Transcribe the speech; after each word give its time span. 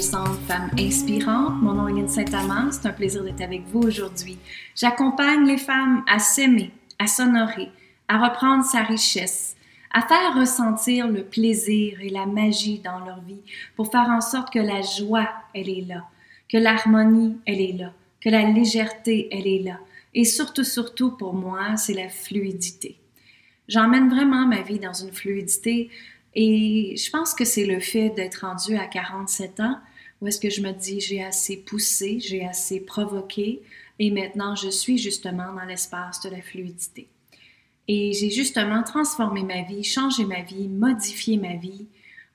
Femmes 0.00 0.70
inspirantes. 0.78 1.60
Mon 1.60 1.74
nom 1.74 1.86
est 1.86 1.92
Lynne 1.92 2.08
Saint-Amand. 2.08 2.72
C'est 2.72 2.88
un 2.88 2.92
plaisir 2.92 3.22
d'être 3.24 3.42
avec 3.42 3.66
vous 3.66 3.80
aujourd'hui. 3.80 4.38
J'accompagne 4.74 5.46
les 5.46 5.58
femmes 5.58 6.02
à 6.08 6.18
s'aimer, 6.18 6.70
à 6.98 7.06
s'honorer, 7.06 7.68
à 8.08 8.26
reprendre 8.26 8.64
sa 8.64 8.82
richesse, 8.84 9.54
à 9.92 10.00
faire 10.00 10.34
ressentir 10.34 11.08
le 11.08 11.24
plaisir 11.24 12.00
et 12.00 12.08
la 12.08 12.24
magie 12.24 12.78
dans 12.78 13.00
leur 13.00 13.20
vie 13.20 13.42
pour 13.76 13.90
faire 13.90 14.08
en 14.08 14.22
sorte 14.22 14.50
que 14.50 14.58
la 14.58 14.80
joie, 14.80 15.28
elle 15.54 15.68
est 15.68 15.86
là, 15.86 16.04
que 16.48 16.56
l'harmonie, 16.56 17.36
elle 17.44 17.60
est 17.60 17.76
là, 17.78 17.92
que 18.22 18.30
la 18.30 18.44
légèreté, 18.44 19.28
elle 19.30 19.46
est 19.46 19.62
là. 19.62 19.78
Et 20.14 20.24
surtout, 20.24 20.64
surtout 20.64 21.10
pour 21.10 21.34
moi, 21.34 21.76
c'est 21.76 21.94
la 21.94 22.08
fluidité. 22.08 22.96
J'emmène 23.68 24.08
vraiment 24.08 24.46
ma 24.46 24.62
vie 24.62 24.78
dans 24.78 24.92
une 24.92 25.12
fluidité 25.12 25.90
et 26.34 26.96
je 26.96 27.10
pense 27.10 27.34
que 27.34 27.44
c'est 27.44 27.66
le 27.66 27.80
fait 27.80 28.10
d'être 28.10 28.46
rendu 28.46 28.76
à 28.76 28.86
47 28.86 29.60
ans 29.60 29.78
où 30.20 30.28
est-ce 30.28 30.40
que 30.40 30.50
je 30.50 30.62
me 30.62 30.72
dis 30.72 31.00
j'ai 31.00 31.22
assez 31.22 31.56
poussé, 31.56 32.20
j'ai 32.20 32.44
assez 32.44 32.80
provoqué 32.80 33.60
et 33.98 34.10
maintenant 34.10 34.54
je 34.54 34.70
suis 34.70 34.98
justement 34.98 35.52
dans 35.52 35.64
l'espace 35.64 36.20
de 36.22 36.30
la 36.30 36.40
fluidité. 36.40 37.08
Et 37.88 38.12
j'ai 38.12 38.30
justement 38.30 38.82
transformé 38.84 39.42
ma 39.42 39.62
vie, 39.62 39.82
changé 39.82 40.24
ma 40.24 40.42
vie, 40.42 40.68
modifié 40.68 41.36
ma 41.36 41.56
vie 41.56 41.86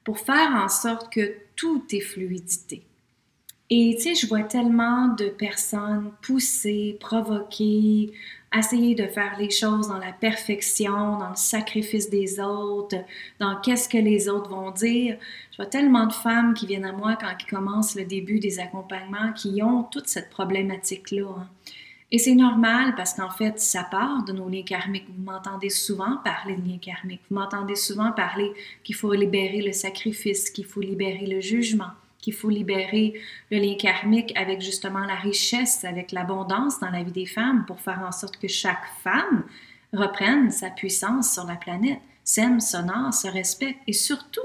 pour 0.04 0.20
faire 0.20 0.52
en 0.52 0.68
sorte 0.68 1.12
que 1.12 1.36
tout 1.56 1.84
est 1.92 2.02
fluidité. 2.02 2.84
Et 3.70 3.96
tu 3.98 4.04
sais, 4.04 4.16
je 4.16 4.28
vois 4.28 4.44
tellement 4.44 5.08
de 5.10 5.28
personnes 5.28 6.12
pousser, 6.22 6.98
provoquer, 7.00 8.14
essayer 8.56 8.96
de 8.96 9.08
faire 9.08 9.38
les 9.38 9.50
choses 9.50 9.88
dans 9.88 9.98
la 9.98 10.12
perfection, 10.12 11.18
dans 11.18 11.30
le 11.30 11.36
sacrifice 11.36 12.10
des 12.10 12.40
autres, 12.40 12.98
dans 13.40 13.60
qu'est-ce 13.62 13.90
que 13.90 13.98
les 13.98 14.30
autres 14.30 14.50
vont 14.50 14.72
dire. 14.72 15.18
Je 15.52 15.58
vois 15.58 15.66
tellement 15.66 16.06
de 16.06 16.14
femmes 16.14 16.54
qui 16.54 16.66
viennent 16.66 16.86
à 16.86 16.94
moi 16.94 17.18
quand 17.20 17.28
ils 17.40 17.46
commencent 17.46 17.96
le 17.96 18.06
début 18.06 18.40
des 18.40 18.60
accompagnements 18.60 19.34
qui 19.34 19.62
ont 19.62 19.84
toute 19.84 20.08
cette 20.08 20.30
problématique-là. 20.30 21.28
Hein. 21.28 21.48
Et 22.10 22.20
c'est 22.20 22.36
normal 22.36 22.94
parce 22.96 23.14
qu'en 23.14 23.30
fait, 23.30 23.60
ça 23.60 23.84
part 23.84 24.24
de 24.24 24.32
nos 24.32 24.48
liens 24.48 24.64
karmiques. 24.64 25.08
Vous 25.10 25.24
m'entendez 25.24 25.70
souvent 25.70 26.18
parler 26.24 26.56
de 26.56 26.66
liens 26.66 26.78
karmiques. 26.78 27.22
Vous 27.30 27.36
m'entendez 27.36 27.76
souvent 27.76 28.14
parler 28.14 28.54
qu'il 28.84 28.96
faut 28.96 29.12
libérer 29.12 29.62
le 29.62 29.74
sacrifice, 29.74 30.50
qu'il 30.50 30.66
faut 30.66 30.80
libérer 30.80 31.26
le 31.26 31.42
jugement 31.42 31.92
qu'il 32.28 32.34
faut 32.34 32.50
libérer 32.50 33.14
le 33.52 33.58
lien 33.58 33.76
karmique 33.76 34.34
avec 34.36 34.60
justement 34.60 35.06
la 35.06 35.16
richesse, 35.16 35.86
avec 35.86 36.12
l'abondance 36.12 36.78
dans 36.82 36.90
la 36.90 37.02
vie 37.02 37.14
des 37.14 37.26
femmes 37.26 37.64
pour 37.66 37.80
faire 37.80 38.04
en 38.06 38.12
sorte 38.12 38.36
que 38.36 38.50
chaque 38.50 38.86
femme 39.02 39.46
reprenne 39.94 40.52
sa 40.52 40.70
puissance 40.70 41.34
sur 41.34 41.46
la 41.46 41.56
planète, 41.56 42.02
s'aime, 42.26 42.60
s'honore, 42.60 43.14
se 43.14 43.30
respecte 43.30 43.80
et 43.88 43.94
surtout 43.94 44.42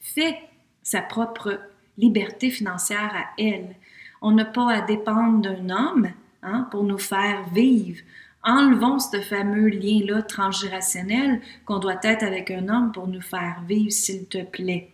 fait 0.00 0.38
sa 0.82 1.02
propre 1.02 1.60
liberté 1.98 2.48
financière 2.48 3.12
à 3.14 3.26
elle. 3.36 3.76
On 4.22 4.30
n'a 4.30 4.46
pas 4.46 4.72
à 4.72 4.80
dépendre 4.80 5.42
d'un 5.42 5.68
homme 5.68 6.08
hein, 6.42 6.66
pour 6.70 6.82
nous 6.82 6.96
faire 6.96 7.46
vivre. 7.52 8.00
Enlevons 8.42 9.00
ce 9.00 9.20
fameux 9.20 9.68
lien-là 9.68 10.22
transgénérationnel 10.22 11.42
qu'on 11.66 11.78
doit 11.78 12.00
être 12.02 12.22
avec 12.22 12.50
un 12.50 12.70
homme 12.70 12.90
pour 12.90 13.06
nous 13.06 13.20
faire 13.20 13.60
vivre, 13.68 13.92
s'il 13.92 14.24
te 14.28 14.42
plaît. 14.42 14.88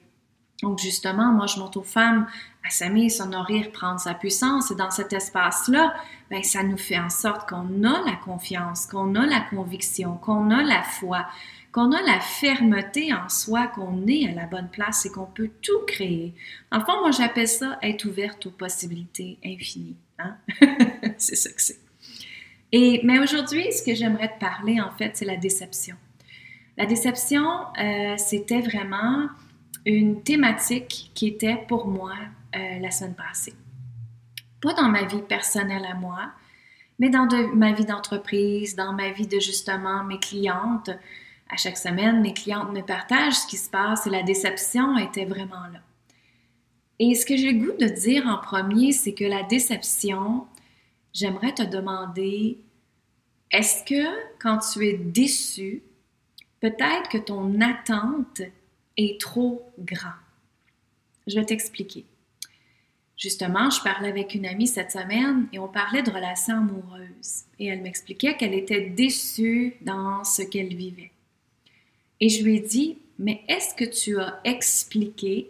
Donc, 0.62 0.78
justement, 0.78 1.32
moi, 1.32 1.46
je 1.46 1.58
montre 1.58 1.78
aux 1.78 1.84
femmes 1.84 2.26
à 2.64 2.70
s'aimer, 2.70 3.08
s'honorer, 3.08 3.64
prendre 3.72 4.00
sa 4.00 4.14
puissance. 4.14 4.70
Et 4.70 4.74
dans 4.74 4.90
cet 4.90 5.12
espace-là, 5.12 5.94
ben, 6.30 6.42
ça 6.42 6.62
nous 6.62 6.78
fait 6.78 6.98
en 6.98 7.10
sorte 7.10 7.48
qu'on 7.48 7.84
a 7.84 8.02
la 8.04 8.16
confiance, 8.24 8.86
qu'on 8.86 9.14
a 9.14 9.26
la 9.26 9.40
conviction, 9.40 10.16
qu'on 10.16 10.50
a 10.50 10.62
la 10.62 10.82
foi, 10.82 11.26
qu'on 11.72 11.92
a 11.92 12.00
la 12.02 12.20
fermeté 12.20 13.12
en 13.12 13.28
soi, 13.28 13.66
qu'on 13.66 14.06
est 14.06 14.28
à 14.28 14.32
la 14.32 14.46
bonne 14.46 14.68
place 14.70 15.04
et 15.06 15.10
qu'on 15.10 15.26
peut 15.26 15.50
tout 15.60 15.80
créer. 15.86 16.32
En 16.70 16.80
fond, 16.80 17.00
moi, 17.00 17.10
j'appelle 17.10 17.48
ça 17.48 17.78
être 17.82 18.04
ouverte 18.06 18.46
aux 18.46 18.52
possibilités 18.52 19.38
infinies. 19.44 19.96
Hein? 20.18 20.36
c'est 21.18 21.36
ça 21.36 21.50
que 21.50 21.60
c'est. 21.60 21.80
Et, 22.72 23.00
mais 23.04 23.18
aujourd'hui, 23.18 23.72
ce 23.72 23.82
que 23.82 23.94
j'aimerais 23.94 24.32
te 24.34 24.40
parler, 24.40 24.80
en 24.80 24.90
fait, 24.92 25.12
c'est 25.14 25.24
la 25.24 25.36
déception. 25.36 25.96
La 26.76 26.86
déception, 26.86 27.46
euh, 27.78 28.14
c'était 28.16 28.60
vraiment 28.60 29.28
une 29.86 30.22
thématique 30.22 31.10
qui 31.14 31.28
était 31.28 31.64
pour 31.68 31.86
moi 31.86 32.14
euh, 32.54 32.78
la 32.80 32.90
semaine 32.90 33.14
passée. 33.14 33.54
Pas 34.60 34.74
dans 34.74 34.88
ma 34.88 35.04
vie 35.04 35.22
personnelle 35.22 35.84
à 35.84 35.94
moi, 35.94 36.30
mais 36.98 37.10
dans 37.10 37.28
ma 37.54 37.72
vie 37.72 37.84
d'entreprise, 37.84 38.76
dans 38.76 38.92
ma 38.92 39.10
vie 39.10 39.26
de 39.26 39.40
justement 39.40 40.04
mes 40.04 40.18
clientes. 40.18 40.90
À 41.50 41.56
chaque 41.56 41.76
semaine, 41.76 42.22
mes 42.22 42.32
clientes 42.32 42.72
me 42.72 42.80
partagent 42.80 43.34
ce 43.34 43.46
qui 43.46 43.56
se 43.56 43.68
passe 43.68 44.06
et 44.06 44.10
la 44.10 44.22
déception 44.22 44.96
était 44.96 45.26
vraiment 45.26 45.66
là. 45.72 45.80
Et 46.98 47.14
ce 47.14 47.26
que 47.26 47.36
j'ai 47.36 47.52
le 47.52 47.66
goût 47.66 47.76
de 47.78 47.86
dire 47.86 48.26
en 48.26 48.38
premier, 48.38 48.92
c'est 48.92 49.12
que 49.12 49.24
la 49.24 49.42
déception, 49.42 50.46
j'aimerais 51.12 51.52
te 51.52 51.62
demander, 51.62 52.58
est-ce 53.50 53.84
que 53.84 54.08
quand 54.38 54.58
tu 54.58 54.86
es 54.86 54.94
déçu, 54.94 55.82
peut-être 56.60 57.08
que 57.10 57.18
ton 57.18 57.60
attente 57.60 58.40
est 58.96 59.20
trop 59.20 59.70
grand. 59.78 60.14
Je 61.26 61.38
vais 61.38 61.44
t'expliquer. 61.44 62.04
Justement, 63.16 63.70
je 63.70 63.80
parlais 63.80 64.08
avec 64.08 64.34
une 64.34 64.46
amie 64.46 64.66
cette 64.66 64.90
semaine 64.90 65.46
et 65.52 65.58
on 65.58 65.68
parlait 65.68 66.02
de 66.02 66.10
relations 66.10 66.58
amoureuses. 66.58 67.44
Et 67.58 67.66
elle 67.66 67.80
m'expliquait 67.80 68.36
qu'elle 68.36 68.54
était 68.54 68.90
déçue 68.90 69.76
dans 69.80 70.24
ce 70.24 70.42
qu'elle 70.42 70.74
vivait. 70.74 71.12
Et 72.20 72.28
je 72.28 72.42
lui 72.42 72.56
ai 72.56 72.60
dit, 72.60 72.98
mais 73.18 73.42
est-ce 73.48 73.74
que 73.74 73.84
tu 73.84 74.18
as 74.18 74.40
expliqué 74.44 75.48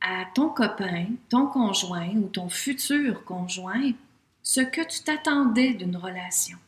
à 0.00 0.24
ton 0.34 0.48
copain, 0.48 1.06
ton 1.28 1.46
conjoint 1.46 2.10
ou 2.16 2.28
ton 2.28 2.48
futur 2.48 3.24
conjoint 3.24 3.92
ce 4.42 4.60
que 4.60 4.80
tu 4.80 5.00
t'attendais 5.00 5.74
d'une 5.74 5.96
relation? 5.96 6.58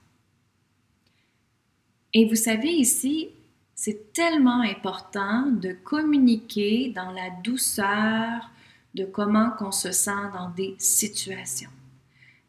Et 2.12 2.26
vous 2.26 2.36
savez, 2.36 2.70
ici, 2.70 3.28
c'est 3.76 4.12
tellement 4.14 4.62
important 4.62 5.42
de 5.47 5.72
communiquer 5.72 6.92
dans 6.97 7.12
la 7.12 7.31
douceur 7.44 8.50
de 8.94 9.04
comment 9.04 9.50
qu'on 9.50 9.70
se 9.70 9.92
sent 9.92 10.10
dans 10.32 10.48
des 10.48 10.75
situations. 10.78 11.70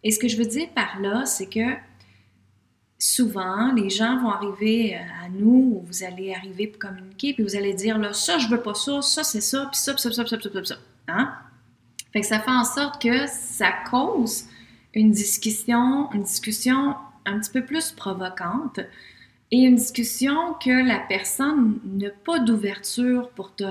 Et 0.03 0.11
ce 0.11 0.19
que 0.19 0.29
je 0.29 0.37
veux 0.37 0.45
dire 0.45 0.69
par 0.73 0.99
là, 1.01 1.25
c'est 1.25 1.49
que 1.49 1.75
souvent, 2.97 3.73
les 3.73 3.89
gens 3.89 4.21
vont 4.21 4.31
arriver 4.31 4.95
euh, 4.95 5.25
à 5.25 5.29
nous, 5.29 5.75
ou 5.75 5.85
vous 5.85 6.03
allez 6.03 6.33
arriver 6.33 6.67
pour 6.67 6.79
communiquer, 6.79 7.33
puis 7.33 7.43
vous 7.43 7.55
allez 7.55 7.73
dire, 7.73 7.97
là, 7.97 8.13
ça, 8.13 8.37
je 8.37 8.47
veux 8.47 8.61
pas 8.61 8.73
ça, 8.73 9.01
ça, 9.01 9.23
c'est 9.23 9.41
ça, 9.41 9.67
puis 9.71 9.79
ça, 9.79 9.93
puis 9.93 10.01
ça, 10.01 10.11
ça, 10.11 10.25
ça, 10.25 10.37
ça, 10.41 10.65
ça. 10.65 10.75
Hein? 11.07 11.33
Fait 12.13 12.21
que 12.21 12.25
ça 12.25 12.39
fait 12.39 12.51
en 12.51 12.63
sorte 12.63 13.01
que 13.01 13.27
ça 13.27 13.71
cause 13.91 14.45
une 14.93 15.11
discussion, 15.11 16.11
une 16.13 16.23
discussion 16.23 16.95
un 17.25 17.39
petit 17.39 17.51
peu 17.51 17.65
plus 17.65 17.91
provocante, 17.91 18.79
et 19.51 19.59
une 19.59 19.75
discussion 19.75 20.53
que 20.55 20.85
la 20.85 20.99
personne 20.99 21.79
n'a 21.85 22.09
pas 22.09 22.39
d'ouverture 22.39 23.29
pour 23.29 23.55
te 23.55 23.63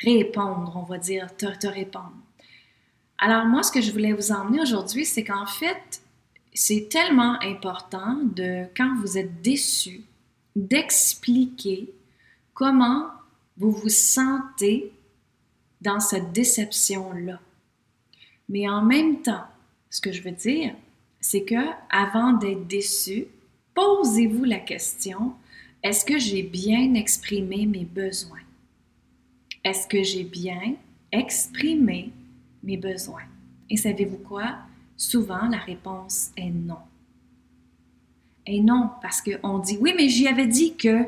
répondre, 0.00 0.72
on 0.76 0.82
va 0.82 0.98
dire, 0.98 1.34
te, 1.36 1.46
te 1.58 1.66
répondre. 1.66 2.14
Alors 3.18 3.44
moi, 3.46 3.62
ce 3.62 3.70
que 3.70 3.80
je 3.80 3.92
voulais 3.92 4.12
vous 4.12 4.32
emmener 4.32 4.60
aujourd'hui, 4.60 5.04
c'est 5.04 5.24
qu'en 5.24 5.46
fait, 5.46 6.02
c'est 6.52 6.88
tellement 6.88 7.38
important 7.42 8.18
de, 8.22 8.64
quand 8.76 8.94
vous 9.00 9.18
êtes 9.18 9.42
déçu, 9.42 10.02
d'expliquer 10.56 11.92
comment 12.54 13.08
vous 13.56 13.72
vous 13.72 13.88
sentez 13.88 14.92
dans 15.80 16.00
cette 16.00 16.32
déception-là. 16.32 17.40
Mais 18.48 18.68
en 18.68 18.82
même 18.82 19.20
temps, 19.20 19.44
ce 19.90 20.00
que 20.00 20.12
je 20.12 20.22
veux 20.22 20.32
dire, 20.32 20.74
c'est 21.20 21.44
que 21.44 21.70
avant 21.90 22.32
d'être 22.32 22.66
déçu, 22.66 23.26
posez-vous 23.74 24.44
la 24.44 24.58
question, 24.58 25.34
est-ce 25.82 26.04
que 26.04 26.18
j'ai 26.18 26.42
bien 26.42 26.94
exprimé 26.94 27.66
mes 27.66 27.84
besoins? 27.84 28.40
Est-ce 29.62 29.86
que 29.86 30.02
j'ai 30.02 30.24
bien 30.24 30.76
exprimé 31.12 32.10
mes 32.62 32.76
besoins? 32.76 33.24
Et 33.68 33.76
savez-vous 33.76 34.18
quoi? 34.18 34.56
Souvent, 34.96 35.48
la 35.48 35.58
réponse 35.58 36.30
est 36.36 36.50
non. 36.50 36.78
Et 38.46 38.60
non, 38.60 38.90
parce 39.02 39.22
qu'on 39.22 39.58
dit, 39.58 39.78
oui, 39.80 39.94
mais 39.96 40.08
j'y 40.08 40.28
avais 40.28 40.46
dit 40.46 40.76
que. 40.76 41.04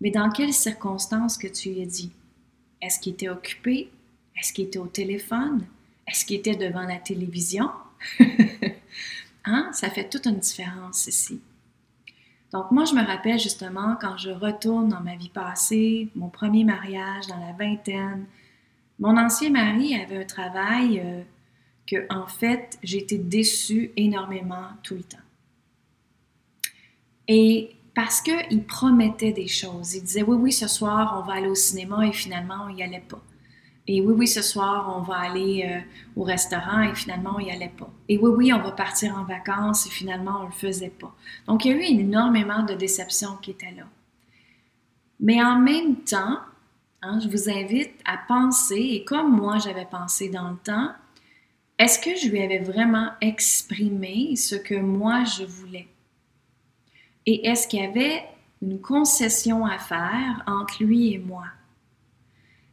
Mais 0.00 0.10
dans 0.10 0.30
quelles 0.30 0.52
circonstances 0.52 1.36
que 1.38 1.48
tu 1.48 1.70
y 1.70 1.82
as 1.82 1.86
dit? 1.86 2.10
Est-ce 2.80 3.00
qu'il 3.00 3.14
était 3.14 3.28
occupé? 3.28 3.90
Est-ce 4.36 4.52
qu'il 4.52 4.66
était 4.66 4.78
au 4.78 4.86
téléphone? 4.86 5.66
Est-ce 6.06 6.24
qu'il 6.24 6.36
était 6.36 6.54
devant 6.54 6.82
la 6.82 6.98
télévision? 6.98 7.70
hein? 9.44 9.70
Ça 9.72 9.90
fait 9.90 10.08
toute 10.08 10.26
une 10.26 10.38
différence 10.38 11.06
ici. 11.06 11.40
Donc 12.56 12.70
moi, 12.70 12.86
je 12.86 12.94
me 12.94 13.04
rappelle 13.04 13.38
justement 13.38 13.98
quand 14.00 14.16
je 14.16 14.30
retourne 14.30 14.88
dans 14.88 15.02
ma 15.02 15.14
vie 15.14 15.28
passée, 15.28 16.08
mon 16.14 16.30
premier 16.30 16.64
mariage 16.64 17.26
dans 17.26 17.36
la 17.36 17.52
vingtaine, 17.52 18.24
mon 18.98 19.18
ancien 19.18 19.50
mari 19.50 19.94
avait 19.94 20.22
un 20.22 20.24
travail 20.24 21.02
euh, 21.04 21.20
que, 21.86 22.06
en 22.08 22.26
fait, 22.26 22.78
j'étais 22.82 23.18
déçue 23.18 23.92
énormément 23.98 24.68
tout 24.82 24.94
le 24.94 25.02
temps. 25.02 25.18
Et 27.28 27.76
parce 27.94 28.22
qu'il 28.22 28.64
promettait 28.64 29.32
des 29.32 29.48
choses. 29.48 29.92
Il 29.92 30.04
disait 30.04 30.22
oui, 30.22 30.38
oui, 30.40 30.50
ce 30.50 30.66
soir, 30.66 31.20
on 31.22 31.26
va 31.28 31.34
aller 31.34 31.48
au 31.48 31.54
cinéma 31.54 32.06
et 32.06 32.12
finalement, 32.12 32.68
on 32.70 32.72
n'y 32.72 32.82
allait 32.82 33.04
pas. 33.06 33.20
Et 33.88 34.00
oui, 34.00 34.14
oui, 34.16 34.26
ce 34.26 34.42
soir, 34.42 34.92
on 34.96 35.02
va 35.02 35.18
aller 35.18 35.64
euh, 35.64 35.80
au 36.16 36.24
restaurant 36.24 36.80
et 36.80 36.94
finalement, 36.94 37.34
on 37.36 37.40
n'y 37.40 37.52
allait 37.52 37.72
pas. 37.76 37.88
Et 38.08 38.18
oui, 38.18 38.30
oui, 38.34 38.52
on 38.52 38.60
va 38.60 38.72
partir 38.72 39.16
en 39.16 39.24
vacances 39.24 39.86
et 39.86 39.90
finalement, 39.90 40.38
on 40.38 40.42
ne 40.42 40.46
le 40.46 40.52
faisait 40.52 40.90
pas. 40.90 41.14
Donc, 41.46 41.64
il 41.64 41.72
y 41.72 41.74
a 41.74 41.76
eu 41.76 42.00
énormément 42.00 42.64
de 42.64 42.74
déceptions 42.74 43.36
qui 43.40 43.52
étaient 43.52 43.74
là. 43.76 43.84
Mais 45.20 45.42
en 45.42 45.58
même 45.58 45.96
temps, 45.96 46.38
hein, 47.02 47.20
je 47.20 47.28
vous 47.28 47.48
invite 47.48 47.94
à 48.04 48.18
penser, 48.18 48.80
et 48.92 49.04
comme 49.04 49.34
moi 49.34 49.58
j'avais 49.58 49.86
pensé 49.86 50.28
dans 50.28 50.50
le 50.50 50.56
temps, 50.56 50.90
est-ce 51.78 51.98
que 51.98 52.16
je 52.16 52.28
lui 52.28 52.42
avais 52.42 52.58
vraiment 52.58 53.10
exprimé 53.20 54.34
ce 54.36 54.56
que 54.56 54.74
moi 54.74 55.24
je 55.24 55.44
voulais? 55.44 55.88
Et 57.26 57.46
est-ce 57.46 57.68
qu'il 57.68 57.80
y 57.80 57.84
avait 57.84 58.24
une 58.62 58.80
concession 58.80 59.66
à 59.66 59.78
faire 59.78 60.42
entre 60.46 60.82
lui 60.82 61.12
et 61.12 61.18
moi? 61.18 61.44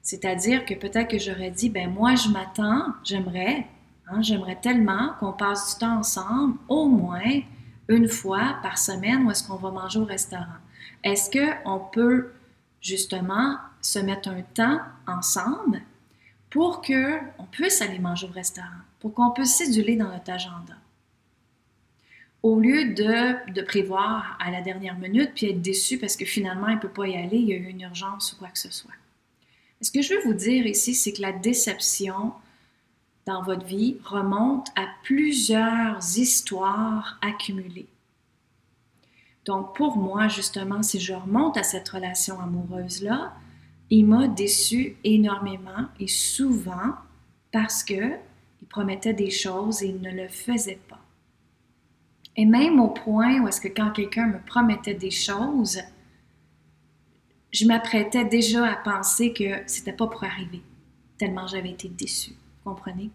C'est-à-dire 0.04 0.66
que 0.66 0.76
peut-être 0.76 1.08
que 1.08 1.18
j'aurais 1.18 1.50
dit, 1.50 1.70
ben 1.70 1.90
moi 1.90 2.16
je 2.16 2.30
m'attends, 2.30 2.94
j'aimerais, 3.04 3.66
hein, 4.08 4.22
j'aimerais 4.22 4.58
tellement 4.62 5.14
qu'on 5.20 5.32
passe 5.32 5.74
du 5.74 5.80
temps 5.80 5.98
ensemble, 5.98 6.58
au 6.68 6.88
moins 6.88 7.42
une 7.88 8.08
fois 8.08 8.58
par 8.62 8.78
semaine, 8.78 9.26
où 9.26 9.32
est-ce 9.32 9.48
qu'on 9.48 9.56
va 9.56 9.72
manger 9.72 10.00
au 10.00 10.06
restaurant. 10.06 10.60
Est-ce 11.04 11.32
qu'on 11.32 11.80
peut 11.80 12.32
justement 12.82 13.58
se 13.82 14.00
mettre 14.00 14.30
un 14.30 14.42
temps 14.42 14.80
ensemble 15.08 15.82
pour 16.50 16.82
qu'on 16.82 17.46
puisse 17.50 17.82
aller 17.82 18.00
manger 18.00 18.28
au 18.28 18.34
restaurant, 18.34 18.68
pour 19.00 19.14
qu'on 19.14 19.32
puisse 19.32 19.56
séduler 19.56 19.96
dans 19.96 20.10
notre 20.10 20.32
agenda? 20.32 20.76
au 22.44 22.60
lieu 22.60 22.94
de, 22.94 23.62
prévoir 23.62 24.38
à 24.40 24.52
la 24.52 24.62
dernière 24.62 25.00
minute 25.00 25.32
puis 25.34 25.50
être 25.50 25.62
déçu 25.62 25.98
parce 25.98 26.18
que 26.18 26.26
finalement 26.26 26.68
il 26.68 26.76
ne 26.76 26.82
peut 26.82 26.90
pas 26.90 27.08
y 27.08 27.16
aller, 27.16 27.38
il 27.38 27.48
y 27.48 27.54
a 27.54 27.56
eu 27.56 27.70
une 27.70 27.82
urgence 27.82 28.34
ou 28.34 28.38
quoi 28.38 28.50
que 28.50 28.60
ce 28.60 28.70
soit. 28.70 28.92
Ce 29.84 29.92
que 29.92 30.02
je 30.02 30.14
veux 30.14 30.22
vous 30.24 30.34
dire 30.34 30.66
ici, 30.66 30.96
c'est 30.96 31.14
que 31.14 31.22
la 31.22 31.34
déception 31.34 32.34
dans 33.26 33.42
votre 33.42 33.66
vie 33.66 33.98
remonte 34.04 34.68
à 34.76 34.88
plusieurs 35.04 36.00
histoires 36.18 37.20
accumulées. 37.22 37.88
Donc 39.46 39.76
pour 39.76 39.98
moi, 39.98 40.28
justement, 40.28 40.84
si 40.84 41.00
je 41.00 41.14
remonte 41.14 41.58
à 41.58 41.64
cette 41.64 41.90
relation 41.90 42.40
amoureuse-là, 42.40 43.34
il 43.90 44.06
m'a 44.06 44.28
déçu 44.28 44.96
énormément 45.04 45.88
et 46.00 46.08
souvent 46.08 46.96
parce 47.52 47.84
que 47.84 48.14
il 48.62 48.68
promettait 48.70 49.14
des 49.14 49.30
choses 49.30 49.84
et 49.84 49.88
il 49.88 50.02
ne 50.02 50.12
le 50.12 50.30
faisait 50.30 50.80
pas. 50.90 51.00
Et 52.36 52.46
même 52.46 52.80
au 52.80 52.88
point 52.88 53.42
où 53.42 53.48
est-ce 53.48 53.62
que 53.62 53.68
quand 53.68 53.92
quelqu'un 53.92 54.28
me 54.28 54.40
promettait 54.40 54.96
des 54.96 55.12
choses, 55.12 55.80
je 57.54 57.66
m'apprêtais 57.66 58.26
déjà 58.26 58.66
à 58.66 58.76
penser 58.76 59.32
que 59.32 59.62
c'était 59.68 59.94
pas 59.94 60.08
pour 60.08 60.24
arriver, 60.24 60.62
tellement 61.18 61.48
j'avais 61.48 61.70
été 61.70 61.88
déçue. 61.88 62.34
Comprenez? 62.64 63.12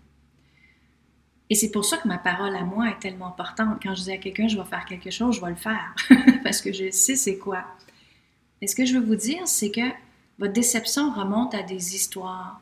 Et 1.50 1.54
c'est 1.54 1.70
pour 1.70 1.84
ça 1.84 1.96
que 1.96 2.06
ma 2.06 2.18
parole 2.18 2.54
à 2.54 2.62
moi 2.62 2.90
est 2.90 2.98
tellement 2.98 3.28
importante. 3.28 3.80
Quand 3.82 3.94
je 3.94 4.02
dis 4.02 4.12
à 4.12 4.18
quelqu'un, 4.18 4.48
je 4.48 4.56
vais 4.56 4.64
faire 4.64 4.84
quelque 4.84 5.10
chose, 5.10 5.36
je 5.36 5.40
vais 5.40 5.50
le 5.50 5.56
faire, 5.56 5.94
parce 6.44 6.60
que 6.60 6.72
je 6.72 6.90
sais 6.90 7.16
c'est 7.16 7.38
quoi. 7.38 7.64
Mais 8.60 8.66
ce 8.66 8.76
que 8.76 8.84
je 8.84 8.94
veux 8.96 9.04
vous 9.04 9.16
dire, 9.16 9.46
c'est 9.46 9.70
que 9.70 9.88
votre 10.38 10.52
déception 10.52 11.12
remonte 11.12 11.54
à 11.54 11.62
des 11.62 11.96
histoires, 11.96 12.60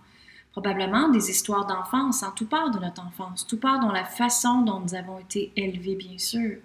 probablement 0.53 1.11
des 1.11 1.31
histoires 1.31 1.67
d'enfance, 1.67 2.23
en 2.23 2.31
tout 2.31 2.47
part 2.47 2.71
de 2.71 2.79
notre 2.79 3.05
enfance, 3.05 3.47
tout 3.47 3.59
part 3.59 3.81
dans 3.81 3.93
la 3.93 4.05
façon 4.05 4.63
dont 4.63 4.81
nous 4.81 4.95
avons 4.95 5.19
été 5.19 5.53
élevés, 5.57 5.97
bien 5.97 6.17
sûr. 6.17 6.59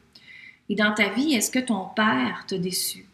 Et 0.70 0.76
dans 0.76 0.94
ta 0.94 1.10
vie, 1.10 1.34
est-ce 1.34 1.52
que 1.52 1.60
ton 1.60 1.86
père 1.88 2.46
t'a 2.48 2.58
déçu? 2.58 3.06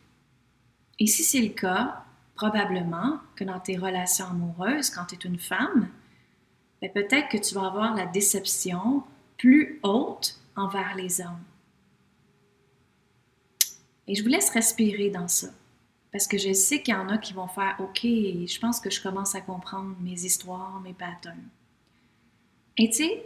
Et 1.00 1.08
si 1.08 1.24
c'est 1.24 1.42
le 1.42 1.54
cas, 1.54 2.04
probablement 2.36 3.20
que 3.36 3.44
dans 3.44 3.60
tes 3.60 3.78
relations 3.78 4.28
amoureuses, 4.28 4.90
quand 4.90 5.06
tu 5.06 5.16
es 5.16 5.20
une 5.20 5.40
femme, 5.40 5.90
ben 6.82 6.92
peut-être 6.92 7.30
que 7.30 7.38
tu 7.38 7.56
vas 7.56 7.68
avoir 7.68 7.96
la 7.96 8.06
déception 8.06 9.04
plus 9.38 9.80
haute 9.84 10.40
envers 10.56 10.96
les 10.96 11.22
hommes. 11.22 11.44
Et 14.08 14.16
je 14.16 14.24
vous 14.24 14.30
laisse 14.30 14.50
respirer 14.50 15.10
dans 15.10 15.28
ça. 15.28 15.48
Parce 16.12 16.28
que 16.28 16.38
je 16.38 16.54
sais 16.54 16.82
qu'il 16.82 16.94
y 16.94 16.98
en 16.98 17.10
a 17.10 17.18
qui 17.18 17.34
vont 17.34 17.48
faire 17.48 17.76
OK, 17.80 18.02
je 18.04 18.60
pense 18.60 18.80
que 18.80 18.90
je 18.90 19.02
commence 19.02 19.36
à 19.36 19.42
comprendre 19.42 19.96
mes 20.00 20.24
histoires, 20.24 20.80
mes 20.80 20.94
patterns. 20.94 21.50
Et 22.78 22.90
tu 22.90 22.98
sais, 22.98 23.26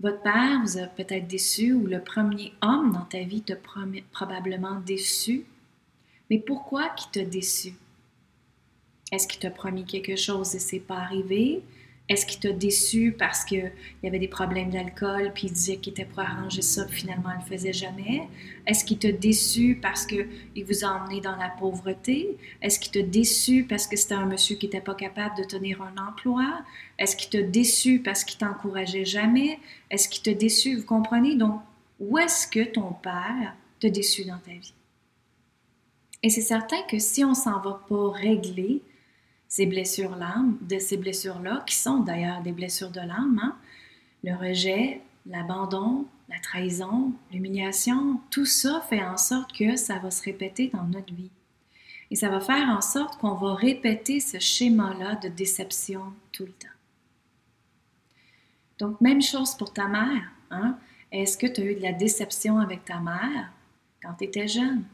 votre 0.00 0.20
père 0.22 0.60
vous 0.62 0.78
a 0.78 0.86
peut-être 0.86 1.28
déçu 1.28 1.72
ou 1.72 1.86
le 1.86 2.02
premier 2.02 2.52
homme 2.62 2.92
dans 2.92 3.04
ta 3.04 3.20
vie 3.20 3.42
t'a 3.42 3.54
probablement 4.12 4.80
déçu. 4.80 5.46
Mais 6.30 6.38
pourquoi 6.38 6.88
qu'il 6.90 7.10
t'a 7.10 7.28
déçu? 7.28 7.74
Est-ce 9.12 9.28
qu'il 9.28 9.40
t'a 9.40 9.50
promis 9.50 9.84
quelque 9.84 10.16
chose 10.16 10.54
et 10.54 10.58
c'est 10.58 10.80
pas 10.80 10.96
arrivé? 10.96 11.62
Est-ce 12.08 12.24
qu'il 12.24 12.38
t'a 12.38 12.52
déçu 12.52 13.16
parce 13.18 13.44
qu'il 13.44 13.72
y 14.02 14.06
avait 14.06 14.20
des 14.20 14.28
problèmes 14.28 14.70
d'alcool, 14.70 15.32
puis 15.34 15.48
il 15.48 15.52
disait 15.52 15.76
qu'il 15.78 15.92
était 15.92 16.04
pour 16.04 16.20
arranger 16.20 16.62
ça, 16.62 16.84
puis 16.84 17.00
finalement 17.00 17.30
il 17.30 17.38
ne 17.38 17.42
le 17.42 17.56
faisait 17.56 17.72
jamais? 17.72 18.28
Est-ce 18.66 18.84
qu'il 18.84 18.98
t'a 18.98 19.10
déçu 19.10 19.80
parce 19.82 20.06
qu'il 20.06 20.28
vous 20.64 20.84
a 20.84 20.88
emmené 20.88 21.20
dans 21.20 21.34
la 21.34 21.48
pauvreté? 21.48 22.36
Est-ce 22.62 22.78
qu'il 22.78 22.92
t'a 22.92 23.02
déçu 23.02 23.64
parce 23.68 23.88
que 23.88 23.96
c'était 23.96 24.14
un 24.14 24.26
monsieur 24.26 24.54
qui 24.54 24.66
n'était 24.66 24.80
pas 24.80 24.94
capable 24.94 25.36
de 25.36 25.44
tenir 25.44 25.82
un 25.82 25.96
emploi? 25.96 26.64
Est-ce 26.98 27.16
qu'il 27.16 27.30
t'a 27.30 27.42
déçu 27.42 28.00
parce 28.00 28.22
qu'il 28.22 28.38
t'encourageait 28.38 29.04
jamais? 29.04 29.58
Est-ce 29.90 30.08
qu'il 30.08 30.22
t'a 30.22 30.34
déçu? 30.34 30.76
Vous 30.76 30.86
comprenez? 30.86 31.34
Donc, 31.34 31.60
où 31.98 32.18
est-ce 32.18 32.46
que 32.46 32.64
ton 32.64 32.92
père 32.92 33.56
t'a 33.80 33.88
déçu 33.88 34.24
dans 34.24 34.38
ta 34.38 34.52
vie? 34.52 34.74
Et 36.22 36.30
c'est 36.30 36.40
certain 36.40 36.82
que 36.88 36.98
si 36.98 37.24
on 37.24 37.34
s'en 37.34 37.60
va 37.60 37.80
pas 37.88 38.10
régler 38.10 38.82
ces 39.48 39.66
blessures 39.66 40.16
l'âme, 40.16 40.58
de 40.62 40.78
ces 40.78 40.96
blessures-là, 40.96 41.62
qui 41.66 41.76
sont 41.76 42.00
d'ailleurs 42.00 42.42
des 42.42 42.52
blessures 42.52 42.90
de 42.90 43.00
l'âme, 43.00 43.40
hein. 43.42 43.56
le 44.24 44.34
rejet, 44.34 45.00
l'abandon, 45.26 46.06
la 46.28 46.38
trahison, 46.40 47.12
l'humiliation, 47.32 48.20
tout 48.30 48.46
ça 48.46 48.84
fait 48.88 49.04
en 49.04 49.16
sorte 49.16 49.52
que 49.52 49.76
ça 49.76 49.98
va 49.98 50.10
se 50.10 50.22
répéter 50.22 50.70
dans 50.72 50.84
notre 50.84 51.14
vie. 51.14 51.30
Et 52.10 52.16
ça 52.16 52.28
va 52.28 52.40
faire 52.40 52.68
en 52.68 52.80
sorte 52.80 53.18
qu'on 53.18 53.34
va 53.34 53.54
répéter 53.54 54.20
ce 54.20 54.38
schéma-là 54.38 55.16
de 55.16 55.28
déception 55.28 56.12
tout 56.32 56.44
le 56.44 56.52
temps. 56.52 56.68
Donc, 58.78 59.00
même 59.00 59.22
chose 59.22 59.54
pour 59.54 59.72
ta 59.72 59.88
mère. 59.88 60.30
Hein? 60.50 60.78
Est-ce 61.10 61.36
que 61.36 61.46
tu 61.46 61.60
as 61.60 61.64
eu 61.64 61.74
de 61.74 61.82
la 61.82 61.92
déception 61.92 62.58
avec 62.58 62.84
ta 62.84 63.00
mère 63.00 63.52
quand 64.02 64.14
tu 64.14 64.24
étais 64.24 64.48
jeune? 64.48 64.84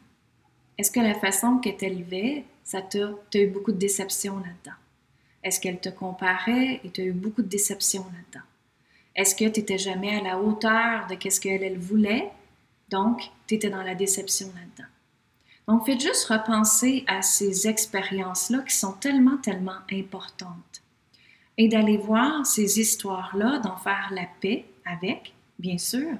Est-ce 0.78 0.90
que 0.90 1.00
la 1.00 1.14
façon 1.14 1.58
qu'elle 1.58 1.76
t'élevait 1.76 2.44
ça 2.64 2.80
t'a, 2.80 3.10
eu 3.34 3.46
beaucoup 3.48 3.72
de 3.72 3.78
déception 3.78 4.36
là-dedans? 4.36 4.76
Est-ce 5.42 5.60
qu'elle 5.60 5.80
te 5.80 5.88
comparait 5.88 6.80
et 6.84 6.90
tu 6.90 7.02
eu 7.02 7.12
beaucoup 7.12 7.42
de 7.42 7.48
déception 7.48 8.04
là-dedans? 8.04 8.46
Est-ce 9.14 9.34
que 9.34 9.44
tu 9.44 9.60
n'étais 9.60 9.78
jamais 9.78 10.16
à 10.16 10.22
la 10.22 10.38
hauteur 10.38 11.06
de 11.08 11.16
ce 11.28 11.40
qu'elle 11.40 11.62
elle 11.62 11.78
voulait? 11.78 12.30
Donc, 12.88 13.22
tu 13.46 13.54
étais 13.54 13.70
dans 13.70 13.82
la 13.82 13.94
déception 13.94 14.48
là-dedans. 14.54 14.88
Donc, 15.68 15.86
faites 15.86 16.00
juste 16.00 16.24
repenser 16.26 17.04
à 17.06 17.22
ces 17.22 17.68
expériences-là 17.68 18.60
qui 18.60 18.74
sont 18.74 18.92
tellement, 18.92 19.36
tellement 19.36 19.78
importantes. 19.92 20.82
Et 21.58 21.68
d'aller 21.68 21.98
voir 21.98 22.46
ces 22.46 22.80
histoires-là, 22.80 23.58
d'en 23.58 23.76
faire 23.76 24.10
la 24.12 24.26
paix 24.40 24.64
avec, 24.84 25.34
bien 25.58 25.78
sûr, 25.78 26.16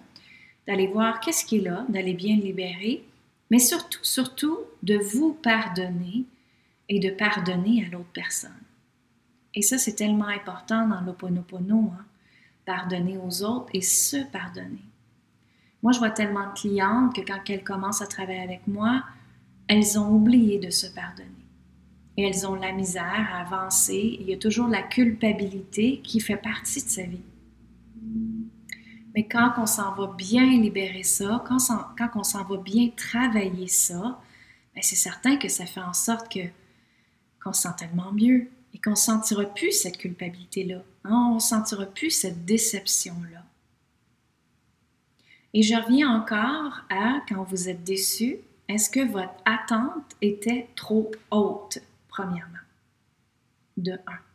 d'aller 0.67 0.87
voir 0.87 1.21
qu'est-ce 1.21 1.45
qui 1.45 1.59
est 1.59 1.63
là, 1.63 1.85
d'aller 1.89 2.13
bien 2.13 2.37
libérer, 2.37 3.05
mais 3.53 3.59
surtout, 3.59 4.03
surtout, 4.03 4.61
de 4.83 4.97
vous 4.97 5.35
pardonner 5.35 6.25
et 6.89 6.99
de 7.01 7.11
pardonner 7.11 7.85
à 7.85 7.91
l'autre 7.91 8.09
personne. 8.15 8.51
Et 9.55 9.61
ça, 9.61 9.77
c'est 9.77 9.93
tellement 9.93 10.29
important 10.29 10.89
dans 10.89 11.03
l'Oponopono, 11.03 11.93
hein? 11.93 12.05
pardonner 12.65 13.19
aux 13.19 13.43
autres 13.43 13.69
et 13.75 13.83
se 13.83 14.17
pardonner. 14.33 14.81
Moi, 15.83 15.93
je 15.93 15.99
vois 15.99 16.09
tellement 16.09 16.49
de 16.49 16.59
clientes 16.59 17.15
que 17.15 17.21
quand 17.21 17.41
elles 17.51 17.63
commencent 17.63 18.01
à 18.01 18.07
travailler 18.07 18.41
avec 18.41 18.67
moi, 18.67 19.05
elles 19.69 19.99
ont 19.99 20.09
oublié 20.09 20.59
de 20.59 20.71
se 20.71 20.87
pardonner. 20.87 21.29
Et 22.17 22.23
elles 22.23 22.47
ont 22.47 22.55
la 22.55 22.73
misère 22.73 23.29
à 23.35 23.43
avancer. 23.43 24.17
Il 24.19 24.31
y 24.31 24.33
a 24.33 24.39
toujours 24.39 24.69
la 24.69 24.81
culpabilité 24.81 26.01
qui 26.03 26.21
fait 26.21 26.39
partie 26.39 26.83
de 26.83 26.89
sa 26.89 27.03
vie. 27.03 27.21
Mais 29.15 29.29
quand 29.29 29.55
on 29.59 29.67
s'en 29.67 29.95
va 29.95 30.07
bien 30.07 30.47
libérer 30.47 31.03
ça, 31.03 31.43
quand, 31.47 31.59
quand 31.99 32.11
on 32.15 32.25
s'en 32.25 32.45
va 32.45 32.57
bien 32.57 32.89
travailler 32.97 33.69
ça, 33.69 34.21
ben, 34.75 34.83
c'est 34.83 34.97
certain 34.97 35.37
que 35.37 35.49
ça 35.49 35.67
fait 35.67 35.81
en 35.81 35.93
sorte 35.93 36.33
que 36.33 36.41
qu'on 37.43 37.53
se 37.53 37.63
sent 37.63 37.75
tellement 37.77 38.13
mieux 38.13 38.49
et 38.73 38.79
qu'on 38.79 38.91
ne 38.91 38.97
sentira 38.97 39.45
plus 39.45 39.73
cette 39.73 39.99
culpabilité-là. 39.99 40.83
Hein, 41.05 41.29
on 41.33 41.35
ne 41.35 41.41
sentira 41.41 41.87
plus 41.87 42.11
cette 42.11 42.45
déception-là. 42.45 43.45
Et 45.53 45.63
je 45.63 45.75
reviens 45.75 46.09
encore 46.09 46.83
à 46.89 47.21
quand 47.29 47.43
vous 47.43 47.69
êtes 47.69 47.85
déçu, 47.85 48.39
est-ce 48.69 48.89
que 48.89 49.07
votre 49.07 49.35
attente 49.45 50.17
était 50.23 50.69
trop 50.77 51.11
haute, 51.31 51.79
premièrement? 52.09 52.47
De 53.77 53.93
un. 54.07 54.32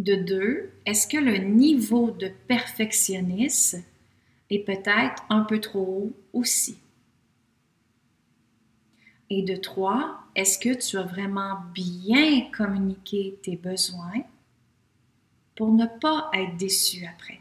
De 0.00 0.14
deux, 0.14 0.72
est-ce 0.86 1.06
que 1.06 1.18
le 1.18 1.36
niveau 1.36 2.10
de 2.10 2.32
perfectionnisme 2.48 3.82
est 4.48 4.60
peut-être 4.60 5.22
un 5.28 5.42
peu 5.42 5.60
trop 5.60 5.84
haut 5.84 6.12
aussi? 6.32 6.78
Et 9.28 9.42
de 9.42 9.56
trois, 9.56 10.22
est-ce 10.34 10.58
que 10.58 10.72
tu 10.72 10.96
as 10.96 11.02
vraiment 11.02 11.58
bien 11.74 12.50
communiqué 12.50 13.38
tes 13.42 13.56
besoins 13.56 14.22
pour 15.54 15.70
ne 15.70 15.84
pas 15.84 16.30
être 16.32 16.56
déçu 16.56 17.04
après? 17.04 17.40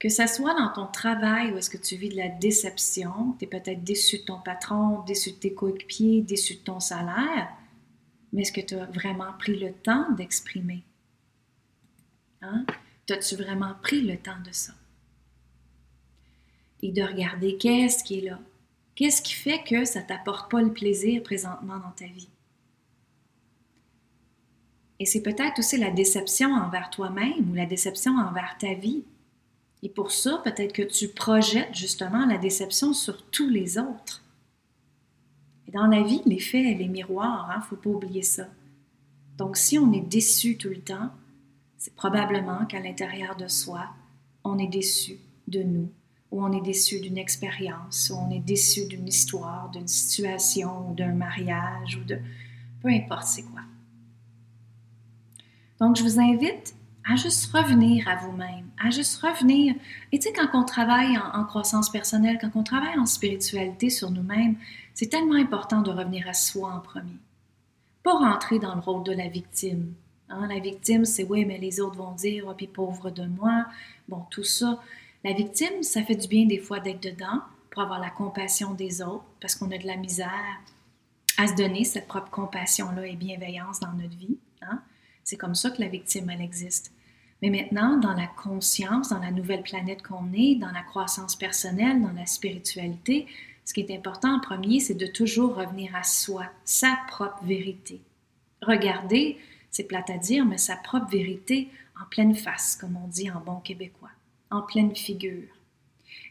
Que 0.00 0.08
ce 0.08 0.26
soit 0.26 0.54
dans 0.54 0.72
ton 0.72 0.90
travail 0.90 1.52
où 1.52 1.58
est-ce 1.58 1.70
que 1.70 1.76
tu 1.76 1.94
vis 1.94 2.08
de 2.08 2.16
la 2.16 2.30
déception, 2.30 3.36
tu 3.38 3.44
es 3.44 3.48
peut-être 3.48 3.84
déçu 3.84 4.18
de 4.18 4.24
ton 4.24 4.40
patron, 4.40 5.04
déçu 5.04 5.30
de 5.30 5.36
tes 5.36 5.54
coéquipiers, 5.54 6.22
déçu 6.22 6.56
de 6.56 6.62
ton 6.62 6.80
salaire, 6.80 7.48
mais 8.32 8.42
est-ce 8.42 8.52
que 8.52 8.60
tu 8.60 8.74
as 8.74 8.86
vraiment 8.86 9.32
pris 9.38 9.58
le 9.58 9.72
temps 9.72 10.10
d'exprimer? 10.12 10.84
Hein? 12.42 12.64
As-tu 13.10 13.36
vraiment 13.36 13.74
pris 13.82 14.02
le 14.02 14.16
temps 14.18 14.40
de 14.44 14.52
ça? 14.52 14.72
Et 16.82 16.92
de 16.92 17.02
regarder 17.02 17.56
qu'est-ce 17.56 18.04
qui 18.04 18.18
est 18.18 18.30
là? 18.30 18.38
Qu'est-ce 18.94 19.22
qui 19.22 19.32
fait 19.32 19.62
que 19.62 19.84
ça 19.84 20.02
t'apporte 20.02 20.50
pas 20.50 20.60
le 20.60 20.72
plaisir 20.72 21.22
présentement 21.22 21.78
dans 21.78 21.92
ta 21.92 22.06
vie? 22.06 22.28
Et 24.98 25.06
c'est 25.06 25.22
peut-être 25.22 25.60
aussi 25.60 25.76
la 25.76 25.90
déception 25.90 26.52
envers 26.52 26.90
toi-même 26.90 27.50
ou 27.50 27.54
la 27.54 27.66
déception 27.66 28.16
envers 28.18 28.56
ta 28.58 28.74
vie. 28.74 29.04
Et 29.82 29.88
pour 29.88 30.10
ça, 30.10 30.40
peut-être 30.42 30.72
que 30.72 30.82
tu 30.82 31.08
projettes 31.08 31.74
justement 31.74 32.26
la 32.26 32.36
déception 32.36 32.92
sur 32.92 33.30
tous 33.30 33.48
les 33.48 33.78
autres. 33.78 34.22
Et 35.68 35.70
dans 35.70 35.86
la 35.86 36.02
vie, 36.02 36.22
les 36.24 36.40
faits, 36.40 36.78
les 36.78 36.88
miroirs, 36.88 37.48
il 37.48 37.54
hein, 37.54 37.58
ne 37.58 37.64
faut 37.64 37.76
pas 37.76 37.90
oublier 37.90 38.22
ça. 38.22 38.46
Donc 39.36 39.56
si 39.56 39.78
on 39.78 39.92
est 39.92 40.00
déçu 40.00 40.56
tout 40.56 40.70
le 40.70 40.80
temps, 40.80 41.10
c'est 41.76 41.94
probablement 41.94 42.64
qu'à 42.66 42.80
l'intérieur 42.80 43.36
de 43.36 43.46
soi, 43.46 43.86
on 44.44 44.58
est 44.58 44.66
déçu 44.66 45.18
de 45.46 45.62
nous, 45.62 45.90
ou 46.30 46.42
on 46.42 46.52
est 46.52 46.62
déçu 46.62 47.00
d'une 47.00 47.18
expérience, 47.18 48.10
ou 48.10 48.18
on 48.18 48.30
est 48.30 48.40
déçu 48.40 48.86
d'une 48.86 49.06
histoire, 49.06 49.70
d'une 49.70 49.86
situation, 49.86 50.90
ou 50.90 50.94
d'un 50.94 51.12
mariage, 51.12 51.96
ou 51.96 52.04
de... 52.04 52.18
peu 52.82 52.88
importe 52.88 53.26
c'est 53.26 53.42
quoi. 53.42 53.60
Donc 55.80 55.96
je 55.96 56.02
vous 56.02 56.18
invite 56.18 56.74
à 57.08 57.16
juste 57.16 57.52
revenir 57.52 58.06
à 58.08 58.16
vous-même, 58.16 58.66
à 58.78 58.90
juste 58.90 59.20
revenir. 59.22 59.74
Et 60.12 60.18
tu 60.18 60.28
sais, 60.28 60.32
quand 60.32 60.48
on 60.52 60.64
travaille 60.64 61.16
en, 61.16 61.44
croissance 61.44 61.90
personnelle, 61.90 62.38
quand 62.40 62.54
on 62.54 62.62
travaille 62.62 62.98
en 62.98 63.06
spiritualité 63.06 63.88
sur 63.88 64.10
nous-mêmes, 64.10 64.56
c'est 64.98 65.06
tellement 65.06 65.36
important 65.36 65.80
de 65.80 65.92
revenir 65.92 66.26
à 66.26 66.32
soi 66.32 66.72
en 66.72 66.80
premier. 66.80 67.20
Pas 68.02 68.14
rentrer 68.14 68.58
dans 68.58 68.74
le 68.74 68.80
rôle 68.80 69.04
de 69.04 69.12
la 69.12 69.28
victime. 69.28 69.94
Hein. 70.28 70.48
La 70.48 70.58
victime, 70.58 71.04
c'est 71.04 71.22
oui, 71.22 71.44
mais 71.44 71.56
les 71.56 71.80
autres 71.80 71.94
vont 71.94 72.10
dire, 72.10 72.46
oh, 72.48 72.54
puis 72.56 72.66
pauvre 72.66 73.08
de 73.10 73.24
moi. 73.24 73.66
Bon, 74.08 74.24
tout 74.28 74.42
ça. 74.42 74.82
La 75.22 75.34
victime, 75.34 75.84
ça 75.84 76.02
fait 76.02 76.16
du 76.16 76.26
bien 76.26 76.46
des 76.46 76.58
fois 76.58 76.80
d'être 76.80 77.00
dedans 77.00 77.42
pour 77.70 77.82
avoir 77.82 78.00
la 78.00 78.10
compassion 78.10 78.74
des 78.74 79.00
autres, 79.00 79.22
parce 79.40 79.54
qu'on 79.54 79.70
a 79.70 79.78
de 79.78 79.86
la 79.86 79.96
misère 79.96 80.60
à 81.36 81.46
se 81.46 81.54
donner 81.54 81.84
cette 81.84 82.08
propre 82.08 82.30
compassion-là 82.30 83.06
et 83.06 83.14
bienveillance 83.14 83.78
dans 83.78 83.92
notre 83.92 84.16
vie. 84.16 84.38
Hein. 84.62 84.82
C'est 85.22 85.36
comme 85.36 85.54
ça 85.54 85.70
que 85.70 85.80
la 85.80 85.86
victime, 85.86 86.28
elle 86.28 86.42
existe. 86.42 86.90
Mais 87.40 87.50
maintenant, 87.50 87.98
dans 87.98 88.14
la 88.14 88.26
conscience, 88.26 89.10
dans 89.10 89.20
la 89.20 89.30
nouvelle 89.30 89.62
planète 89.62 90.02
qu'on 90.02 90.32
est, 90.32 90.56
dans 90.56 90.72
la 90.72 90.82
croissance 90.82 91.36
personnelle, 91.36 92.02
dans 92.02 92.10
la 92.10 92.26
spiritualité, 92.26 93.28
ce 93.68 93.74
qui 93.74 93.80
est 93.80 93.94
important 93.94 94.34
en 94.34 94.40
premier, 94.40 94.80
c'est 94.80 94.94
de 94.94 95.06
toujours 95.06 95.56
revenir 95.56 95.94
à 95.94 96.02
soi, 96.02 96.46
sa 96.64 96.96
propre 97.06 97.44
vérité. 97.44 98.00
Regardez, 98.62 99.36
c'est 99.70 99.84
plate 99.84 100.08
à 100.08 100.16
dire, 100.16 100.46
mais 100.46 100.56
sa 100.56 100.74
propre 100.74 101.10
vérité 101.10 101.68
en 102.00 102.06
pleine 102.06 102.34
face, 102.34 102.76
comme 102.76 102.96
on 102.96 103.06
dit 103.08 103.30
en 103.30 103.40
bon 103.40 103.60
québécois, 103.60 104.08
en 104.50 104.62
pleine 104.62 104.96
figure. 104.96 105.52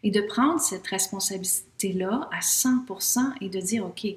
Et 0.01 0.10
de 0.10 0.22
prendre 0.22 0.60
cette 0.60 0.88
responsabilité-là 0.88 2.27
à 2.32 2.39
100% 2.39 3.34
et 3.39 3.50
de 3.50 3.60
dire, 3.60 3.86
OK, 3.86 4.08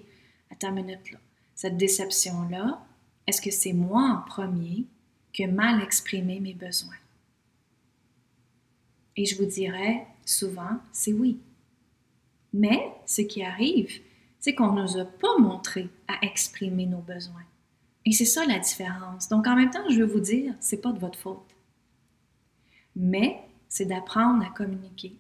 attends 0.51 0.71
une 0.71 0.87
minute 0.87 1.13
là, 1.13 1.19
cette 1.55 1.77
déception-là, 1.77 2.83
est-ce 3.27 3.43
que 3.43 3.51
c'est 3.51 3.75
moi 3.75 4.03
en 4.03 4.27
premier 4.27 4.87
que 5.35 5.47
mal 5.47 5.83
exprimer 5.83 6.41
mes 6.41 6.55
besoins? 6.55 6.97
Et 9.15 9.27
je 9.27 9.37
vous 9.37 9.45
dirais 9.45 10.07
souvent, 10.25 10.79
c'est 10.91 11.13
oui. 11.13 11.39
Mais 12.53 12.93
ce 13.07 13.23
qui 13.23 13.43
arrive, 13.43 14.01
c'est 14.39 14.55
qu'on 14.55 14.73
ne 14.73 14.83
nous 14.83 14.99
a 14.99 15.05
pas 15.05 15.39
montré 15.39 15.89
à 16.09 16.25
exprimer 16.25 16.87
nos 16.87 17.01
besoins. 17.01 17.45
Et 18.07 18.13
c'est 18.13 18.25
ça 18.25 18.45
la 18.47 18.59
différence. 18.59 19.29
Donc 19.29 19.47
en 19.47 19.55
même 19.55 19.71
temps, 19.71 19.89
je 19.89 20.01
veux 20.01 20.07
vous 20.07 20.21
dire, 20.21 20.55
c'est 20.61 20.81
pas 20.81 20.93
de 20.93 20.99
votre 20.99 21.19
faute. 21.19 21.55
Mais 22.97 23.41
c'est 23.69 23.85
d'apprendre 23.85 24.45
à 24.45 24.51
communiquer. 24.51 25.15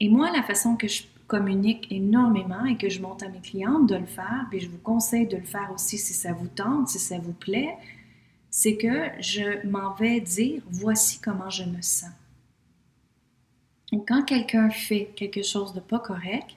Et 0.00 0.08
moi, 0.08 0.30
la 0.30 0.42
façon 0.42 0.76
que 0.76 0.88
je 0.88 1.02
communique 1.26 1.90
énormément 1.90 2.64
et 2.64 2.76
que 2.76 2.88
je 2.88 3.00
monte 3.00 3.22
à 3.22 3.28
mes 3.28 3.40
clientes 3.40 3.88
de 3.88 3.96
le 3.96 4.06
faire, 4.06 4.46
puis 4.50 4.60
je 4.60 4.68
vous 4.68 4.78
conseille 4.78 5.26
de 5.26 5.36
le 5.36 5.44
faire 5.44 5.70
aussi 5.74 5.98
si 5.98 6.12
ça 6.12 6.32
vous 6.32 6.48
tente, 6.48 6.88
si 6.88 6.98
ça 6.98 7.18
vous 7.18 7.32
plaît, 7.32 7.76
c'est 8.50 8.76
que 8.76 9.08
je 9.20 9.66
m'en 9.66 9.94
vais 9.94 10.20
dire 10.20 10.62
voici 10.70 11.20
comment 11.20 11.50
je 11.50 11.64
me 11.64 11.80
sens. 11.80 12.10
Donc, 13.90 14.08
quand 14.08 14.22
quelqu'un 14.24 14.70
fait 14.70 15.10
quelque 15.16 15.42
chose 15.42 15.72
de 15.74 15.80
pas 15.80 15.98
correct, 15.98 16.56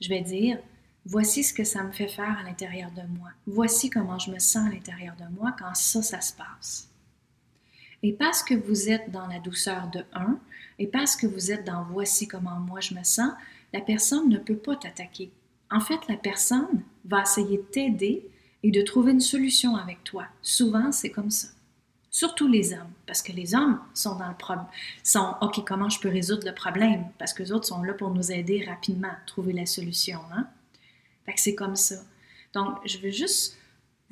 je 0.00 0.08
vais 0.08 0.20
dire 0.20 0.58
voici 1.06 1.44
ce 1.44 1.52
que 1.52 1.64
ça 1.64 1.82
me 1.82 1.92
fait 1.92 2.08
faire 2.08 2.38
à 2.38 2.42
l'intérieur 2.42 2.90
de 2.90 3.02
moi. 3.18 3.30
Voici 3.46 3.90
comment 3.90 4.18
je 4.18 4.30
me 4.30 4.38
sens 4.38 4.66
à 4.68 4.72
l'intérieur 4.72 5.14
de 5.16 5.34
moi 5.34 5.54
quand 5.58 5.74
ça, 5.74 6.02
ça 6.02 6.20
se 6.20 6.32
passe. 6.32 6.88
Et 8.02 8.12
parce 8.12 8.42
que 8.42 8.54
vous 8.54 8.90
êtes 8.90 9.10
dans 9.10 9.26
la 9.26 9.38
douceur 9.38 9.88
de 9.90 10.04
un, 10.12 10.38
et 10.78 10.86
parce 10.86 11.16
que 11.16 11.26
vous 11.26 11.52
êtes 11.52 11.64
dans 11.64 11.84
voici 11.84 12.28
comment 12.28 12.58
moi 12.60 12.80
je 12.80 12.94
me 12.94 13.02
sens, 13.02 13.32
la 13.72 13.80
personne 13.80 14.28
ne 14.28 14.38
peut 14.38 14.56
pas 14.56 14.76
t'attaquer. 14.76 15.30
En 15.70 15.80
fait, 15.80 16.00
la 16.08 16.16
personne 16.16 16.82
va 17.04 17.22
essayer 17.22 17.56
de 17.58 17.62
t'aider 17.62 18.28
et 18.62 18.70
de 18.70 18.82
trouver 18.82 19.12
une 19.12 19.20
solution 19.20 19.76
avec 19.76 20.04
toi. 20.04 20.26
Souvent, 20.42 20.92
c'est 20.92 21.10
comme 21.10 21.30
ça. 21.30 21.48
Surtout 22.14 22.46
les 22.46 22.72
hommes, 22.72 22.92
parce 23.08 23.22
que 23.22 23.32
les 23.32 23.56
hommes 23.56 23.80
sont 23.92 24.14
dans 24.14 24.28
le 24.28 24.36
problème, 24.36 24.68
sont 25.02 25.34
OK, 25.40 25.64
comment 25.66 25.88
je 25.88 25.98
peux 25.98 26.08
résoudre 26.08 26.46
le 26.46 26.54
problème? 26.54 27.06
Parce 27.18 27.34
que 27.34 27.42
les 27.42 27.50
autres 27.50 27.66
sont 27.66 27.82
là 27.82 27.92
pour 27.92 28.10
nous 28.10 28.30
aider 28.30 28.64
rapidement 28.64 29.08
à 29.08 29.26
trouver 29.26 29.52
la 29.52 29.66
solution. 29.66 30.20
Hein? 30.32 30.46
Fait 31.26 31.32
que 31.32 31.40
c'est 31.40 31.56
comme 31.56 31.74
ça. 31.74 31.96
Donc, 32.52 32.76
je 32.86 32.98
veux 32.98 33.10
juste 33.10 33.58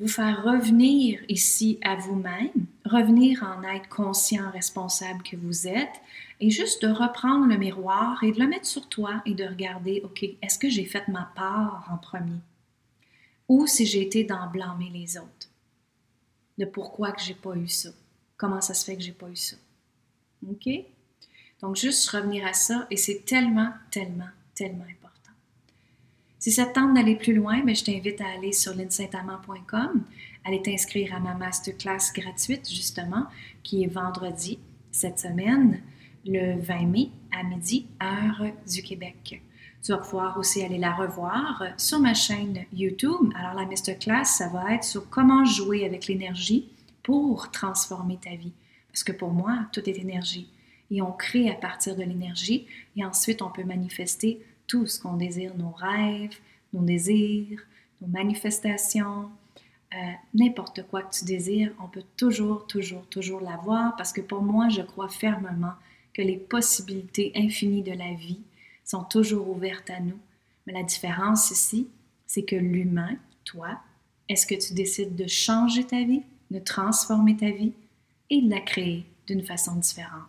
vous 0.00 0.08
faire 0.08 0.42
revenir 0.42 1.20
ici 1.28 1.78
à 1.84 1.94
vous-même, 1.94 2.50
revenir 2.84 3.44
en 3.44 3.62
être 3.62 3.88
conscient, 3.88 4.50
responsable 4.50 5.22
que 5.22 5.36
vous 5.36 5.68
êtes, 5.68 6.00
et 6.40 6.50
juste 6.50 6.84
de 6.84 6.90
reprendre 6.90 7.46
le 7.46 7.56
miroir 7.56 8.24
et 8.24 8.32
de 8.32 8.40
le 8.40 8.48
mettre 8.48 8.66
sur 8.66 8.88
toi 8.88 9.22
et 9.26 9.34
de 9.34 9.44
regarder, 9.44 10.00
OK, 10.02 10.24
est-ce 10.42 10.58
que 10.58 10.68
j'ai 10.68 10.86
fait 10.86 11.06
ma 11.06 11.30
part 11.36 11.88
en 11.88 11.98
premier? 11.98 12.40
ou 13.48 13.68
si 13.68 13.86
j'ai 13.86 14.02
été 14.02 14.24
dans 14.24 14.50
blâmer 14.50 14.90
les 14.92 15.18
autres? 15.18 15.51
De 16.58 16.64
pourquoi 16.64 17.12
que 17.12 17.22
j'ai 17.22 17.34
pas 17.34 17.54
eu 17.56 17.68
ça. 17.68 17.90
Comment 18.36 18.60
ça 18.60 18.74
se 18.74 18.84
fait 18.84 18.96
que 18.96 19.02
j'ai 19.02 19.12
pas 19.12 19.28
eu 19.28 19.36
ça. 19.36 19.56
OK? 20.50 20.68
Donc, 21.60 21.76
juste 21.76 22.08
revenir 22.10 22.44
à 22.46 22.52
ça, 22.52 22.86
et 22.90 22.96
c'est 22.96 23.24
tellement, 23.24 23.72
tellement, 23.90 24.28
tellement 24.54 24.84
important. 24.84 25.32
Si 26.38 26.50
ça 26.50 26.66
te 26.66 26.74
tente 26.74 26.94
d'aller 26.94 27.14
plus 27.14 27.34
loin, 27.34 27.58
mais 27.58 27.66
ben, 27.66 27.76
je 27.76 27.84
t'invite 27.84 28.20
à 28.20 28.26
aller 28.26 28.52
sur 28.52 28.74
linsaintamant.com, 28.74 30.04
aller 30.44 30.60
t'inscrire 30.60 31.14
à 31.14 31.20
ma 31.20 31.34
masterclass 31.34 32.12
gratuite, 32.12 32.68
justement, 32.68 33.26
qui 33.62 33.84
est 33.84 33.86
vendredi 33.86 34.58
cette 34.90 35.20
semaine, 35.20 35.80
le 36.26 36.60
20 36.60 36.86
mai 36.86 37.10
à 37.32 37.42
midi, 37.42 37.86
heure 38.02 38.52
du 38.68 38.82
Québec. 38.82 39.42
Tu 39.82 39.90
vas 39.92 39.98
pouvoir 39.98 40.38
aussi 40.38 40.62
aller 40.62 40.78
la 40.78 40.94
revoir 40.94 41.64
sur 41.76 41.98
ma 41.98 42.14
chaîne 42.14 42.64
YouTube. 42.72 43.32
Alors, 43.34 43.54
la 43.54 43.66
masterclass, 43.66 44.24
ça 44.24 44.48
va 44.48 44.74
être 44.74 44.84
sur 44.84 45.10
comment 45.10 45.44
jouer 45.44 45.84
avec 45.84 46.06
l'énergie 46.06 46.68
pour 47.02 47.50
transformer 47.50 48.18
ta 48.22 48.36
vie. 48.36 48.52
Parce 48.92 49.02
que 49.02 49.12
pour 49.12 49.30
moi, 49.30 49.66
tout 49.72 49.88
est 49.88 49.98
énergie. 49.98 50.48
Et 50.90 51.02
on 51.02 51.10
crée 51.10 51.50
à 51.50 51.54
partir 51.54 51.96
de 51.96 52.02
l'énergie 52.02 52.66
et 52.96 53.04
ensuite 53.04 53.40
on 53.40 53.50
peut 53.50 53.64
manifester 53.64 54.44
tout 54.66 54.86
ce 54.86 55.00
qu'on 55.00 55.14
désire, 55.14 55.56
nos 55.56 55.70
rêves, 55.70 56.36
nos 56.72 56.82
désirs, 56.82 57.60
nos 58.00 58.08
manifestations, 58.08 59.30
euh, 59.94 60.12
n'importe 60.34 60.86
quoi 60.88 61.02
que 61.02 61.14
tu 61.14 61.24
désires, 61.24 61.72
on 61.82 61.88
peut 61.88 62.04
toujours, 62.16 62.66
toujours, 62.66 63.06
toujours 63.06 63.40
l'avoir 63.40 63.96
parce 63.96 64.12
que 64.12 64.20
pour 64.20 64.42
moi, 64.42 64.68
je 64.68 64.82
crois 64.82 65.08
fermement 65.08 65.72
que 66.14 66.22
les 66.22 66.36
possibilités 66.36 67.32
infinies 67.34 67.82
de 67.82 67.92
la 67.92 68.14
vie 68.14 68.42
sont 68.84 69.04
toujours 69.04 69.48
ouvertes 69.48 69.90
à 69.90 70.00
nous. 70.00 70.18
Mais 70.66 70.72
la 70.72 70.82
différence 70.82 71.50
ici, 71.50 71.88
c'est 72.26 72.44
que 72.44 72.56
l'humain, 72.56 73.16
toi, 73.44 73.78
est-ce 74.28 74.46
que 74.46 74.54
tu 74.54 74.74
décides 74.74 75.16
de 75.16 75.26
changer 75.26 75.84
ta 75.84 76.02
vie, 76.02 76.22
de 76.50 76.58
transformer 76.58 77.36
ta 77.36 77.50
vie 77.50 77.72
et 78.30 78.40
de 78.40 78.50
la 78.50 78.60
créer 78.60 79.04
d'une 79.26 79.44
façon 79.44 79.76
différente? 79.76 80.28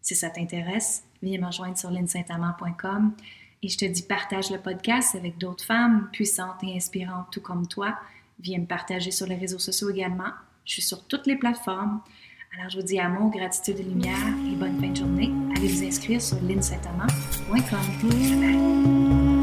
Si 0.00 0.14
ça 0.14 0.30
t'intéresse, 0.30 1.04
viens 1.22 1.40
me 1.40 1.46
rejoindre 1.46 1.78
sur 1.78 1.90
linsaintamant.com 1.90 3.14
et 3.62 3.68
je 3.68 3.78
te 3.78 3.84
dis 3.86 4.02
partage 4.02 4.50
le 4.50 4.58
podcast 4.58 5.14
avec 5.14 5.38
d'autres 5.38 5.64
femmes 5.64 6.08
puissantes 6.12 6.62
et 6.62 6.76
inspirantes 6.76 7.28
tout 7.32 7.40
comme 7.40 7.66
toi. 7.66 7.98
Viens 8.38 8.58
me 8.58 8.66
partager 8.66 9.10
sur 9.10 9.26
les 9.26 9.36
réseaux 9.36 9.58
sociaux 9.58 9.90
également. 9.90 10.32
Je 10.66 10.74
suis 10.74 10.82
sur 10.82 11.06
toutes 11.06 11.26
les 11.26 11.36
plateformes. 11.36 12.00
Alors, 12.56 12.70
je 12.70 12.76
vous 12.78 12.84
dis 12.84 13.00
amour, 13.00 13.30
gratitude 13.30 13.80
et 13.80 13.82
lumière 13.82 14.16
et 14.50 14.54
bonne 14.54 14.80
fin 14.80 14.88
de 14.88 14.96
journée. 14.96 15.32
Allez 15.56 15.68
vous 15.68 15.84
inscrire 15.84 16.22
sur 16.22 16.36
linsaintamant.com. 16.42 17.58
Bye 18.40 19.33